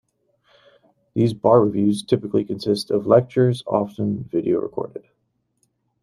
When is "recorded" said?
4.59-5.05